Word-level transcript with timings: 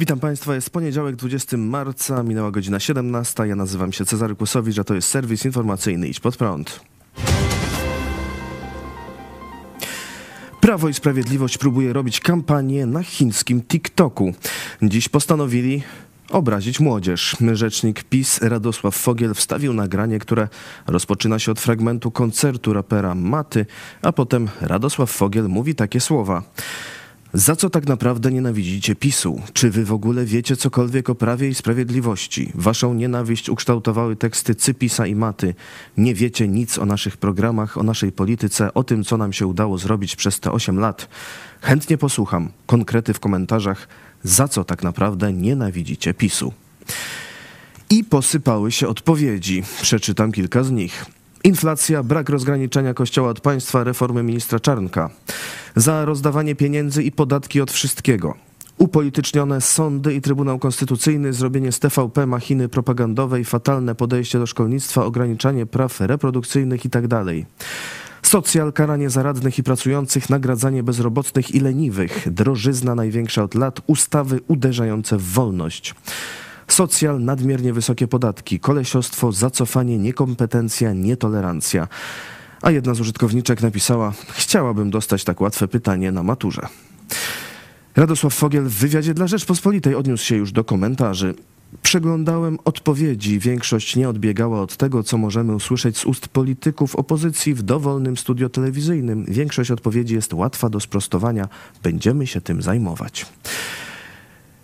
Witam 0.00 0.20
Państwa, 0.20 0.54
jest 0.54 0.70
poniedziałek 0.70 1.16
20 1.16 1.56
marca, 1.56 2.22
minęła 2.22 2.50
godzina 2.50 2.80
17. 2.80 3.46
Ja 3.46 3.56
nazywam 3.56 3.92
się 3.92 4.04
Cezary 4.04 4.34
Kłosowicz, 4.34 4.78
a 4.78 4.84
to 4.84 4.94
jest 4.94 5.08
serwis 5.08 5.44
informacyjny 5.44 6.08
Idź 6.08 6.20
Pod 6.20 6.36
Prąd. 6.36 6.80
Prawo 10.60 10.88
i 10.88 10.94
Sprawiedliwość 10.94 11.58
próbuje 11.58 11.92
robić 11.92 12.20
kampanię 12.20 12.86
na 12.86 13.02
chińskim 13.02 13.62
TikToku. 13.62 14.34
Dziś 14.82 15.08
postanowili 15.08 15.82
obrazić 16.30 16.80
młodzież. 16.80 17.36
Rzecznik 17.52 18.04
PiS 18.04 18.42
Radosław 18.42 18.96
Fogiel 18.96 19.34
wstawił 19.34 19.72
nagranie, 19.72 20.18
które 20.18 20.48
rozpoczyna 20.86 21.38
się 21.38 21.52
od 21.52 21.60
fragmentu 21.60 22.10
koncertu 22.10 22.72
rapera 22.72 23.14
Maty, 23.14 23.66
a 24.02 24.12
potem 24.12 24.48
Radosław 24.60 25.10
Fogiel 25.10 25.48
mówi 25.48 25.74
takie 25.74 26.00
słowa. 26.00 26.42
Za 27.34 27.56
co 27.56 27.70
tak 27.70 27.86
naprawdę 27.86 28.30
nienawidzicie 28.30 28.96
PiSu? 28.96 29.40
Czy 29.52 29.70
wy 29.70 29.84
w 29.84 29.92
ogóle 29.92 30.24
wiecie 30.24 30.56
cokolwiek 30.56 31.10
o 31.10 31.14
prawie 31.14 31.48
i 31.48 31.54
sprawiedliwości? 31.54 32.52
Waszą 32.54 32.94
nienawiść 32.94 33.48
ukształtowały 33.48 34.16
teksty 34.16 34.54
Cypisa 34.54 35.06
i 35.06 35.14
Maty. 35.14 35.54
Nie 35.96 36.14
wiecie 36.14 36.48
nic 36.48 36.78
o 36.78 36.86
naszych 36.86 37.16
programach, 37.16 37.78
o 37.78 37.82
naszej 37.82 38.12
polityce, 38.12 38.74
o 38.74 38.84
tym, 38.84 39.04
co 39.04 39.16
nam 39.16 39.32
się 39.32 39.46
udało 39.46 39.78
zrobić 39.78 40.16
przez 40.16 40.40
te 40.40 40.52
8 40.52 40.78
lat. 40.78 41.08
Chętnie 41.60 41.98
posłucham. 41.98 42.48
Konkrety 42.66 43.14
w 43.14 43.20
komentarzach. 43.20 43.88
Za 44.22 44.48
co 44.48 44.64
tak 44.64 44.82
naprawdę 44.82 45.32
nienawidzicie 45.32 46.14
PiSu? 46.14 46.52
I 47.90 48.04
posypały 48.04 48.72
się 48.72 48.88
odpowiedzi. 48.88 49.62
Przeczytam 49.82 50.32
kilka 50.32 50.62
z 50.62 50.70
nich. 50.70 51.06
Inflacja, 51.44 52.02
brak 52.02 52.28
rozgraniczenia 52.28 52.94
kościoła 52.94 53.30
od 53.30 53.40
państwa, 53.40 53.84
reformy 53.84 54.22
ministra 54.22 54.60
Czarnka. 54.60 55.10
Za 55.76 56.04
rozdawanie 56.04 56.54
pieniędzy 56.54 57.02
i 57.02 57.12
podatki 57.12 57.60
od 57.60 57.70
wszystkiego. 57.70 58.34
Upolitycznione 58.78 59.60
sądy 59.60 60.14
i 60.14 60.20
Trybunał 60.20 60.58
Konstytucyjny, 60.58 61.32
zrobienie 61.32 61.72
z 61.72 61.78
TVP 61.78 62.26
machiny 62.26 62.68
propagandowej, 62.68 63.44
fatalne 63.44 63.94
podejście 63.94 64.38
do 64.38 64.46
szkolnictwa, 64.46 65.04
ograniczanie 65.04 65.66
praw 65.66 66.00
reprodukcyjnych 66.00 66.84
itd. 66.84 67.24
Socjal, 68.22 68.72
karanie 68.72 69.10
zaradnych 69.10 69.58
i 69.58 69.62
pracujących, 69.62 70.30
nagradzanie 70.30 70.82
bezrobotnych 70.82 71.54
i 71.54 71.60
leniwych, 71.60 72.32
drożyzna 72.32 72.94
największa 72.94 73.42
od 73.42 73.54
lat, 73.54 73.80
ustawy 73.86 74.40
uderzające 74.48 75.16
w 75.16 75.22
wolność. 75.22 75.94
Socjal, 76.68 77.24
nadmiernie 77.24 77.72
wysokie 77.72 78.08
podatki, 78.08 78.60
kolesiostwo, 78.60 79.32
zacofanie, 79.32 79.98
niekompetencja, 79.98 80.92
nietolerancja. 80.92 81.88
A 82.62 82.70
jedna 82.70 82.94
z 82.94 83.00
użytkowniczek 83.00 83.62
napisała: 83.62 84.12
Chciałabym 84.28 84.90
dostać 84.90 85.24
tak 85.24 85.40
łatwe 85.40 85.68
pytanie 85.68 86.12
na 86.12 86.22
maturze. 86.22 86.62
Radosław 87.96 88.34
Fogiel 88.34 88.64
w 88.64 88.74
wywiadzie 88.74 89.14
dla 89.14 89.26
Rzeczpospolitej 89.26 89.94
odniósł 89.94 90.24
się 90.24 90.36
już 90.36 90.52
do 90.52 90.64
komentarzy. 90.64 91.34
Przeglądałem 91.82 92.58
odpowiedzi. 92.64 93.38
Większość 93.38 93.96
nie 93.96 94.08
odbiegała 94.08 94.62
od 94.62 94.76
tego, 94.76 95.02
co 95.02 95.18
możemy 95.18 95.54
usłyszeć 95.54 95.98
z 95.98 96.04
ust 96.04 96.28
polityków 96.28 96.96
opozycji 96.96 97.54
w 97.54 97.62
dowolnym 97.62 98.16
studio 98.16 98.48
telewizyjnym. 98.48 99.24
Większość 99.28 99.70
odpowiedzi 99.70 100.14
jest 100.14 100.32
łatwa 100.32 100.68
do 100.68 100.80
sprostowania. 100.80 101.48
Będziemy 101.82 102.26
się 102.26 102.40
tym 102.40 102.62
zajmować. 102.62 103.26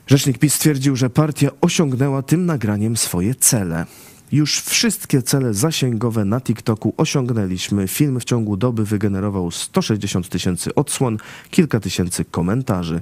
Rzecznik 0.06 0.38
PiS 0.38 0.54
stwierdził, 0.54 0.96
że 0.96 1.10
partia 1.10 1.48
osiągnęła 1.60 2.22
tym 2.22 2.46
nagraniem 2.46 2.96
swoje 2.96 3.34
cele. 3.34 3.86
Już 4.32 4.60
wszystkie 4.60 5.22
cele 5.22 5.54
zasięgowe 5.54 6.24
na 6.24 6.40
TikToku 6.40 6.94
osiągnęliśmy. 6.96 7.88
Film 7.88 8.20
w 8.20 8.24
ciągu 8.24 8.56
doby 8.56 8.84
wygenerował 8.84 9.50
160 9.50 10.28
tysięcy 10.28 10.74
odsłon, 10.74 11.18
kilka 11.50 11.80
tysięcy 11.80 12.24
komentarzy. 12.24 13.00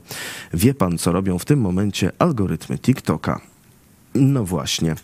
Wie 0.55 0.75
pan, 0.75 0.99
co 0.99 1.13
robią 1.13 1.39
w 1.39 1.45
tym 1.45 1.61
momencie 1.61 2.13
algorytmy 2.19 2.79
TikToka? 2.79 3.41
No 4.15 4.45
właśnie. 4.45 4.95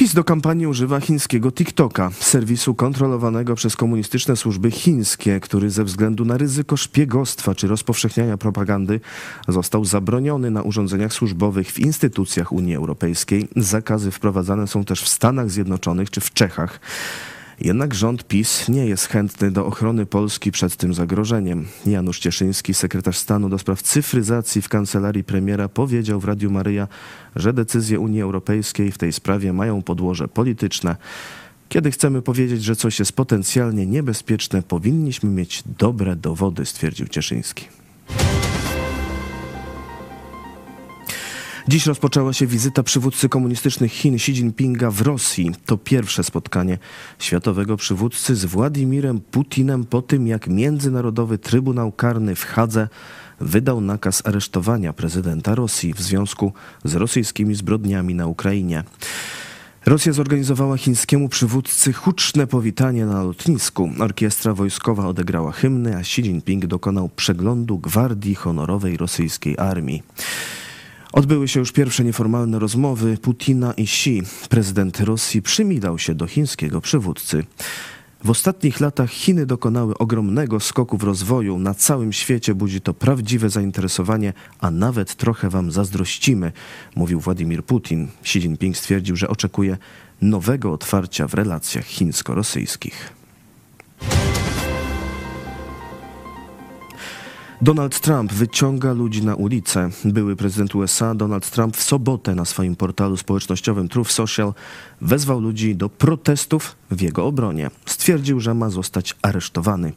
PiS 0.00 0.14
do 0.14 0.24
kampanii 0.24 0.66
używa 0.66 1.00
chińskiego 1.00 1.52
TikToka, 1.52 2.10
serwisu 2.20 2.74
kontrolowanego 2.74 3.54
przez 3.54 3.76
komunistyczne 3.76 4.36
służby 4.36 4.70
chińskie, 4.70 5.40
który 5.40 5.70
ze 5.70 5.84
względu 5.84 6.24
na 6.24 6.36
ryzyko 6.36 6.76
szpiegostwa 6.76 7.54
czy 7.54 7.68
rozpowszechniania 7.68 8.36
propagandy 8.36 9.00
został 9.48 9.84
zabroniony 9.84 10.50
na 10.50 10.62
urządzeniach 10.62 11.12
służbowych 11.12 11.72
w 11.72 11.78
instytucjach 11.78 12.52
Unii 12.52 12.74
Europejskiej. 12.74 13.48
Zakazy 13.56 14.10
wprowadzane 14.10 14.66
są 14.66 14.84
też 14.84 15.02
w 15.02 15.08
Stanach 15.08 15.50
Zjednoczonych 15.50 16.10
czy 16.10 16.20
w 16.20 16.32
Czechach. 16.32 16.80
Jednak 17.60 17.94
rząd 17.94 18.24
PiS 18.24 18.68
nie 18.68 18.86
jest 18.86 19.06
chętny 19.06 19.50
do 19.50 19.66
ochrony 19.66 20.06
Polski 20.06 20.52
przed 20.52 20.76
tym 20.76 20.94
zagrożeniem. 20.94 21.66
Janusz 21.86 22.18
Cieszyński, 22.18 22.74
sekretarz 22.74 23.18
stanu 23.18 23.48
do 23.48 23.58
spraw 23.58 23.82
cyfryzacji 23.82 24.62
w 24.62 24.68
kancelarii 24.68 25.24
premiera, 25.24 25.68
powiedział 25.68 26.20
w 26.20 26.24
Radiu 26.24 26.50
Maryja, 26.50 26.88
że 27.36 27.52
decyzje 27.52 28.00
Unii 28.00 28.22
Europejskiej 28.22 28.92
w 28.92 28.98
tej 28.98 29.12
sprawie 29.12 29.52
mają 29.52 29.82
podłoże 29.82 30.28
polityczne. 30.28 30.96
Kiedy 31.68 31.90
chcemy 31.90 32.22
powiedzieć, 32.22 32.64
że 32.64 32.76
coś 32.76 32.98
jest 32.98 33.12
potencjalnie 33.12 33.86
niebezpieczne, 33.86 34.62
powinniśmy 34.62 35.30
mieć 35.30 35.62
dobre 35.78 36.16
dowody, 36.16 36.66
stwierdził 36.66 37.08
Cieszyński. 37.08 37.79
Dziś 41.70 41.86
rozpoczęła 41.86 42.32
się 42.32 42.46
wizyta 42.46 42.82
przywódcy 42.82 43.28
komunistycznych 43.28 43.92
Chin 43.92 44.14
Xi 44.14 44.32
Jinpinga 44.32 44.90
w 44.90 45.00
Rosji. 45.00 45.50
To 45.66 45.76
pierwsze 45.76 46.24
spotkanie 46.24 46.78
światowego 47.18 47.76
przywódcy 47.76 48.36
z 48.36 48.44
Władimirem 48.44 49.20
Putinem 49.20 49.84
po 49.84 50.02
tym, 50.02 50.26
jak 50.26 50.46
Międzynarodowy 50.46 51.38
Trybunał 51.38 51.92
Karny 51.92 52.34
w 52.34 52.44
Hadze 52.44 52.88
wydał 53.40 53.80
nakaz 53.80 54.26
aresztowania 54.26 54.92
prezydenta 54.92 55.54
Rosji 55.54 55.94
w 55.94 56.00
związku 56.00 56.52
z 56.84 56.94
rosyjskimi 56.94 57.54
zbrodniami 57.54 58.14
na 58.14 58.26
Ukrainie. 58.26 58.84
Rosja 59.86 60.12
zorganizowała 60.12 60.76
chińskiemu 60.76 61.28
przywódcy 61.28 61.92
huczne 61.92 62.46
powitanie 62.46 63.06
na 63.06 63.22
lotnisku. 63.22 63.90
Orkiestra 63.98 64.54
wojskowa 64.54 65.06
odegrała 65.06 65.52
hymny, 65.52 65.96
a 65.96 66.00
Xi 66.00 66.22
Jinping 66.22 66.66
dokonał 66.66 67.08
przeglądu 67.08 67.78
gwardii 67.78 68.34
honorowej 68.34 68.96
rosyjskiej 68.96 69.58
armii. 69.58 70.02
Odbyły 71.12 71.48
się 71.48 71.60
już 71.60 71.72
pierwsze 71.72 72.04
nieformalne 72.04 72.58
rozmowy 72.58 73.18
Putina 73.18 73.72
i 73.72 73.82
Xi. 73.82 74.22
Prezydent 74.48 75.00
Rosji 75.00 75.42
przymilał 75.42 75.98
się 75.98 76.14
do 76.14 76.26
chińskiego 76.26 76.80
przywódcy. 76.80 77.44
W 78.24 78.30
ostatnich 78.30 78.80
latach 78.80 79.10
Chiny 79.10 79.46
dokonały 79.46 79.98
ogromnego 79.98 80.60
skoku 80.60 80.98
w 80.98 81.02
rozwoju. 81.02 81.58
Na 81.58 81.74
całym 81.74 82.12
świecie 82.12 82.54
budzi 82.54 82.80
to 82.80 82.94
prawdziwe 82.94 83.50
zainteresowanie, 83.50 84.32
a 84.60 84.70
nawet 84.70 85.14
trochę 85.14 85.50
wam 85.50 85.72
zazdrościmy, 85.72 86.52
mówił 86.96 87.20
Władimir 87.20 87.64
Putin. 87.64 88.08
Xi 88.22 88.38
Jinping 88.38 88.76
stwierdził, 88.76 89.16
że 89.16 89.28
oczekuje 89.28 89.76
nowego 90.22 90.72
otwarcia 90.72 91.28
w 91.28 91.34
relacjach 91.34 91.86
chińsko-rosyjskich. 91.86 93.12
Donald 97.62 98.00
Trump 98.00 98.32
wyciąga 98.32 98.92
ludzi 98.92 99.24
na 99.24 99.34
ulicę. 99.34 99.90
Były 100.04 100.36
prezydent 100.36 100.74
USA 100.74 101.14
Donald 101.14 101.50
Trump 101.50 101.76
w 101.76 101.82
sobotę 101.82 102.34
na 102.34 102.44
swoim 102.44 102.76
portalu 102.76 103.16
społecznościowym 103.16 103.88
Truth 103.88 104.10
Social 104.10 104.54
wezwał 105.00 105.40
ludzi 105.40 105.76
do 105.76 105.88
protestów 105.88 106.76
w 106.90 107.00
jego 107.00 107.26
obronie. 107.26 107.70
Stwierdził, 107.86 108.40
że 108.40 108.54
ma 108.54 108.70
zostać 108.70 109.16
aresztowany. 109.22 109.92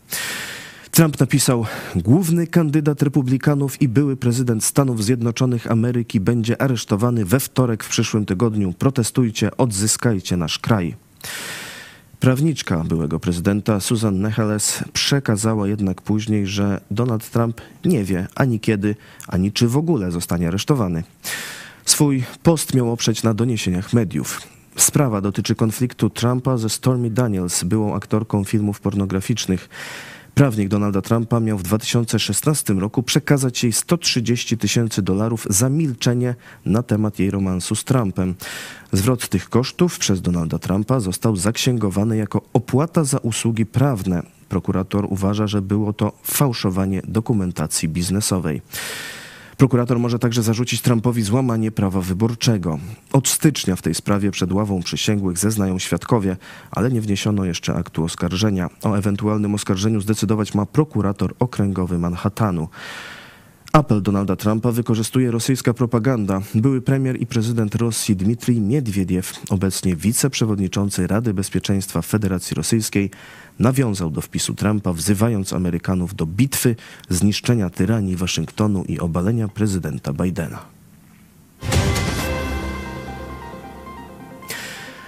Trump 0.91 1.19
napisał: 1.19 1.65
Główny 1.95 2.47
kandydat 2.47 3.01
republikanów 3.01 3.81
i 3.81 3.87
były 3.87 4.15
prezydent 4.15 4.63
Stanów 4.63 5.03
Zjednoczonych 5.03 5.71
Ameryki 5.71 6.19
będzie 6.19 6.61
aresztowany 6.61 7.25
we 7.25 7.39
wtorek 7.39 7.83
w 7.83 7.89
przyszłym 7.89 8.25
tygodniu. 8.25 8.73
Protestujcie, 8.73 9.57
odzyskajcie 9.57 10.37
nasz 10.37 10.59
kraj. 10.59 10.95
Prawniczka 12.23 12.83
byłego 12.83 13.19
prezydenta 13.19 13.79
Susan 13.79 14.21
Necheles 14.21 14.83
przekazała 14.93 15.67
jednak 15.67 16.01
później, 16.01 16.47
że 16.47 16.81
Donald 16.91 17.29
Trump 17.29 17.61
nie 17.85 18.03
wie 18.03 18.27
ani 18.35 18.59
kiedy, 18.59 18.95
ani 19.27 19.51
czy 19.51 19.67
w 19.67 19.77
ogóle 19.77 20.11
zostanie 20.11 20.47
aresztowany. 20.47 21.03
Swój 21.85 22.23
post 22.43 22.73
miał 22.73 22.91
oprzeć 22.91 23.23
na 23.23 23.33
doniesieniach 23.33 23.93
mediów. 23.93 24.41
Sprawa 24.75 25.21
dotyczy 25.21 25.55
konfliktu 25.55 26.09
Trumpa 26.09 26.57
ze 26.57 26.69
Stormy 26.69 27.09
Daniels, 27.09 27.63
byłą 27.63 27.95
aktorką 27.95 28.43
filmów 28.43 28.79
pornograficznych. 28.79 29.69
Prawnik 30.35 30.69
Donalda 30.69 31.01
Trumpa 31.01 31.39
miał 31.39 31.57
w 31.57 31.63
2016 31.63 32.73
roku 32.73 33.03
przekazać 33.03 33.63
jej 33.63 33.73
130 33.73 34.57
tysięcy 34.57 35.01
dolarów 35.01 35.47
za 35.49 35.69
milczenie 35.69 36.35
na 36.65 36.83
temat 36.83 37.19
jej 37.19 37.31
romansu 37.31 37.75
z 37.75 37.83
Trumpem. 37.83 38.35
Zwrot 38.91 39.27
tych 39.27 39.49
kosztów 39.49 39.99
przez 39.99 40.21
Donalda 40.21 40.59
Trumpa 40.59 40.99
został 40.99 41.35
zaksięgowany 41.35 42.17
jako 42.17 42.41
opłata 42.53 43.03
za 43.03 43.17
usługi 43.17 43.65
prawne. 43.65 44.23
Prokurator 44.49 45.05
uważa, 45.09 45.47
że 45.47 45.61
było 45.61 45.93
to 45.93 46.11
fałszowanie 46.23 47.01
dokumentacji 47.07 47.89
biznesowej. 47.89 48.61
Prokurator 49.63 49.99
może 49.99 50.19
także 50.19 50.43
zarzucić 50.43 50.81
Trumpowi 50.81 51.23
złamanie 51.23 51.71
prawa 51.71 52.01
wyborczego. 52.01 52.79
Od 53.13 53.27
stycznia 53.27 53.75
w 53.75 53.81
tej 53.81 53.95
sprawie 53.95 54.31
przed 54.31 54.51
ławą 54.51 54.83
przysięgłych 54.83 55.37
zeznają 55.37 55.79
świadkowie, 55.79 56.37
ale 56.71 56.91
nie 56.91 57.01
wniesiono 57.01 57.45
jeszcze 57.45 57.73
aktu 57.73 58.03
oskarżenia. 58.03 58.69
O 58.83 58.95
ewentualnym 58.95 59.55
oskarżeniu 59.55 60.01
zdecydować 60.01 60.53
ma 60.53 60.65
prokurator 60.65 61.33
okręgowy 61.39 61.99
Manhattanu. 61.99 62.67
Apel 63.73 64.01
Donalda 64.01 64.35
Trumpa 64.35 64.71
wykorzystuje 64.71 65.31
rosyjska 65.31 65.73
propaganda. 65.73 66.41
Były 66.55 66.81
premier 66.81 67.21
i 67.21 67.25
prezydent 67.25 67.75
Rosji 67.75 68.15
Dmitrij 68.15 68.61
Miedwiediew, 68.61 69.33
obecnie 69.49 69.95
wiceprzewodniczący 69.95 71.07
Rady 71.07 71.33
Bezpieczeństwa 71.33 72.01
Federacji 72.01 72.55
Rosyjskiej, 72.55 73.11
nawiązał 73.59 74.09
do 74.09 74.21
wpisu 74.21 74.53
Trumpa, 74.53 74.93
wzywając 74.93 75.53
Amerykanów 75.53 76.15
do 76.15 76.25
bitwy, 76.25 76.75
zniszczenia 77.09 77.69
tyranii 77.69 78.15
Waszyngtonu 78.15 78.83
i 78.87 78.99
obalenia 78.99 79.47
prezydenta 79.47 80.13
Bidena. 80.13 80.65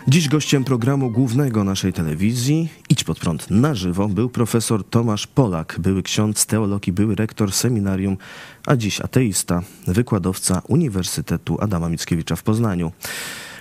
Dziś 0.07 0.29
gościem 0.29 0.63
programu 0.63 1.11
głównego 1.11 1.63
naszej 1.63 1.93
telewizji 1.93 2.69
Idź 2.89 3.03
pod 3.03 3.19
prąd 3.19 3.51
na 3.51 3.75
żywo 3.75 4.07
był 4.07 4.29
profesor 4.29 4.83
Tomasz 4.89 5.27
Polak, 5.27 5.75
były 5.79 6.03
ksiądz 6.03 6.45
teologii, 6.45 6.93
były 6.93 7.15
rektor 7.15 7.51
seminarium, 7.51 8.17
a 8.65 8.75
dziś 8.75 9.01
ateista, 9.01 9.61
wykładowca 9.87 10.61
Uniwersytetu 10.67 11.57
Adama 11.61 11.89
Mickiewicza 11.89 12.35
w 12.35 12.43
Poznaniu. 12.43 12.91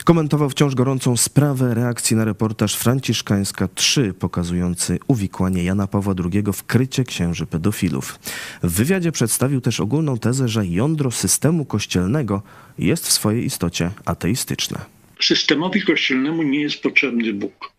Komentował 0.04 0.50
wciąż 0.50 0.74
gorącą 0.74 1.16
sprawę 1.16 1.74
reakcji 1.74 2.16
na 2.16 2.24
reportaż 2.24 2.76
Franciszkańska 2.76 3.68
3 3.74 4.14
pokazujący 4.18 4.98
uwikłanie 5.06 5.64
Jana 5.64 5.86
Pawła 5.86 6.14
II 6.24 6.42
w 6.52 6.64
krycie 6.64 7.04
księży 7.04 7.46
pedofilów. 7.46 8.18
W 8.62 8.72
wywiadzie 8.72 9.12
przedstawił 9.12 9.60
też 9.60 9.80
ogólną 9.80 10.18
tezę, 10.18 10.48
że 10.48 10.66
jądro 10.66 11.10
systemu 11.10 11.64
kościelnego 11.64 12.42
jest 12.78 13.06
w 13.06 13.12
swojej 13.12 13.44
istocie 13.44 13.90
ateistyczne 14.04 14.94
systemowi 15.20 15.82
kościelnemu 15.82 16.42
nie 16.42 16.60
jest 16.60 16.82
potrzebny 16.82 17.32
Bóg. 17.32 17.72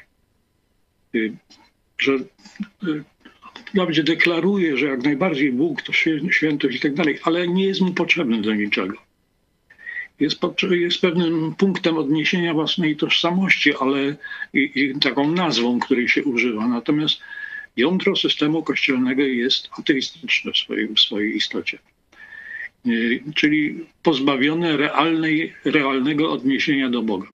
Y, 1.15 1.33
że 1.97 2.11
nawet 3.73 3.97
y, 3.97 4.03
deklaruje, 4.03 4.77
że 4.77 4.85
jak 4.85 5.03
najbardziej 5.03 5.51
Bóg 5.51 5.81
to 5.81 5.93
świętość 6.31 6.77
i 6.77 6.79
tak 6.79 6.93
dalej, 6.93 7.19
ale 7.23 7.47
nie 7.47 7.65
jest 7.65 7.81
mu 7.81 7.93
potrzebny 7.93 8.41
do 8.41 8.53
niczego. 8.53 8.95
Jest, 10.19 10.39
jest 10.71 11.01
pewnym 11.01 11.55
punktem 11.55 11.97
odniesienia 11.97 12.53
własnej 12.53 12.95
tożsamości, 12.95 13.73
ale 13.79 14.15
i, 14.53 14.71
i 14.75 14.99
taką 14.99 15.31
nazwą, 15.31 15.79
której 15.79 16.09
się 16.09 16.23
używa. 16.23 16.67
Natomiast 16.67 17.21
jądro 17.77 18.15
systemu 18.15 18.63
kościelnego 18.63 19.21
jest 19.23 19.69
ateistyczne 19.79 20.51
w 20.51 20.57
swojej, 20.57 20.87
w 20.87 20.99
swojej 20.99 21.37
istocie. 21.37 21.79
Y, 22.87 23.23
czyli 23.35 23.85
pozbawione 24.03 24.77
realnej, 24.77 25.53
realnego 25.65 26.31
odniesienia 26.31 26.89
do 26.89 27.01
Boga. 27.01 27.27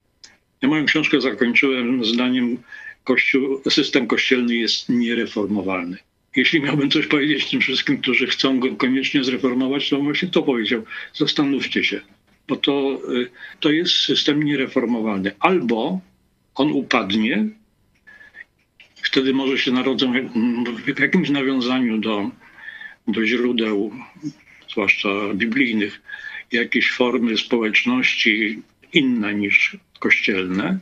Ja 0.62 0.70
moją 0.70 0.86
książkę 0.86 1.22
zakończyłem 1.22 2.06
zdaniem 2.06 2.58
Kościół, 3.04 3.62
system 3.70 4.08
kościelny 4.08 4.56
jest 4.56 4.90
niereformowalny. 4.90 5.98
Jeśli 6.36 6.62
miałbym 6.62 6.92
coś 6.92 7.08
powiedzieć 7.08 7.50
tym 7.50 7.62
wszystkim, 7.62 8.02
którzy 8.02 8.28
chcą 8.28 8.60
go 8.60 8.76
koniecznie 8.76 9.24
zreformować, 9.24 9.90
to 9.90 10.00
właśnie 10.00 10.28
to 10.28 10.44
powiedział. 10.44 10.84
Zastanówcie 11.14 11.84
się, 11.84 12.02
bo 12.48 12.56
to, 12.56 13.02
y, 13.14 13.30
to 13.60 13.72
jest 13.72 13.94
system 13.94 14.44
niereformowalny. 14.44 15.32
Albo 15.40 16.00
on 16.56 16.72
upadnie, 16.72 17.46
wtedy 18.96 19.34
może 19.34 19.58
się 19.58 19.72
narodzą 19.72 20.14
w 20.96 21.00
jakimś 21.00 21.30
nawiązaniu 21.30 21.98
do, 21.98 22.30
do 23.08 23.26
źródeł, 23.26 23.92
zwłaszcza 24.72 25.10
biblijnych, 25.34 26.02
jakieś 26.52 26.92
formy 26.92 27.38
społeczności 27.38 28.62
inne 28.94 29.34
niż 29.34 29.78
kościelne, 30.00 30.80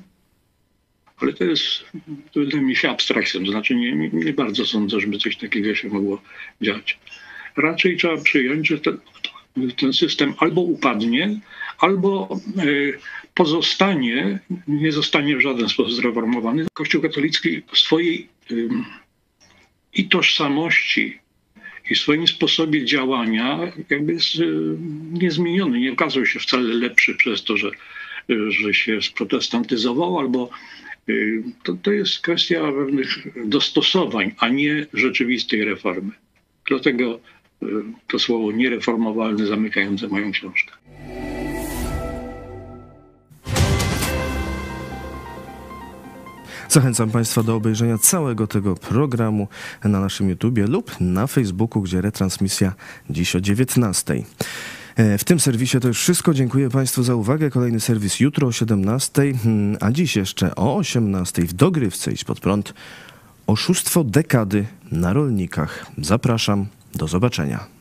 ale 1.18 1.34
to 1.34 1.44
jest, 1.44 1.86
wydaje 2.36 2.64
mi 2.64 2.76
się 2.76 2.90
abstrakcją, 2.90 3.46
to 3.46 3.52
znaczy 3.52 3.76
nie, 3.76 3.96
nie, 3.96 4.10
nie, 4.10 4.34
bardzo 4.34 4.66
sądzę, 4.66 5.00
żeby 5.00 5.18
coś 5.18 5.38
takiego 5.38 5.76
się 5.76 5.88
mogło 5.88 6.22
dziać. 6.62 7.00
Raczej 7.58 7.98
trzeba 7.98 8.18
przyjąć, 8.18 8.68
że 8.68 8.80
ten, 8.80 8.98
ten 9.78 9.94
system 9.94 10.34
albo 10.40 10.62
upadnie, 10.62 11.40
albo 11.80 12.40
e, 12.58 12.64
pozostanie, 13.34 14.40
nie 14.68 14.92
zostanie 14.92 15.38
w 15.38 15.42
żaden 15.42 15.70
sposób 15.70 15.94
zreformowany. 15.94 16.66
Kościół 16.74 17.02
katolicki 17.02 17.62
w 17.72 17.78
swojej 17.78 18.28
i 19.94 20.10
tożsamości, 20.10 21.20
i 21.90 21.96
w 21.96 22.00
swoim 22.00 22.28
sposobie 22.28 22.86
działania 22.86 23.60
jakby 23.90 24.14
jest 24.14 24.36
e, 24.36 24.44
niezmieniony. 25.12 25.80
Nie 25.80 25.92
okazał 25.92 26.26
się 26.26 26.40
wcale 26.40 26.74
lepszy 26.74 27.16
przez 27.16 27.44
to, 27.44 27.58
że 27.58 27.72
że 28.50 28.74
się 28.74 29.02
sprotestantyzował, 29.02 30.20
albo 30.20 30.50
y, 31.10 31.44
to, 31.64 31.74
to 31.82 31.92
jest 31.92 32.20
kwestia 32.20 32.72
pewnych 32.72 33.10
dostosowań, 33.46 34.32
a 34.38 34.50
nie 34.50 34.86
rzeczywistej 34.94 35.66
reformy. 35.66 36.12
Dlatego 36.68 37.20
y, 37.64 37.66
to 38.08 38.20
słowo 38.20 38.52
niereformowalne 38.52 39.46
zamykające 39.46 40.08
moją 40.08 40.32
książkę. 40.32 40.72
Zachęcam 46.70 47.12
Państwa 47.12 47.44
do 47.44 47.56
obejrzenia 47.56 47.98
całego 47.98 48.48
tego 48.48 48.76
programu 48.76 49.48
na 49.84 50.00
naszym 50.00 50.30
YouTubie 50.30 50.68
lub 50.68 50.96
na 51.00 51.28
Facebooku, 51.28 51.82
gdzie 51.82 52.02
retransmisja 52.02 52.74
dziś 53.10 53.36
o 53.36 53.42
19. 53.42 54.24
E, 54.96 55.18
w 55.18 55.24
tym 55.24 55.40
serwisie 55.40 55.80
to 55.80 55.88
już 55.88 56.00
wszystko. 56.00 56.34
Dziękuję 56.34 56.70
Państwu 56.70 57.04
za 57.04 57.16
uwagę. 57.16 57.50
Kolejny 57.50 57.80
serwis 57.80 58.20
jutro 58.20 58.48
o 58.48 58.52
17, 58.52 59.34
hmm, 59.44 59.78
a 59.82 59.92
dziś 59.92 60.16
jeszcze 60.16 60.56
o 60.56 60.76
18 60.76 61.42
w 61.42 61.54
dogrywce 61.54 62.12
iść 62.12 62.24
pod 62.24 62.40
prąd. 62.40 62.74
Oszustwo 63.48 64.04
dekady 64.04 64.66
na 64.92 65.14
rolnikach. 65.14 65.86
Zapraszam. 65.98 66.66
Do 66.96 67.08
zobaczenia. 67.08 67.79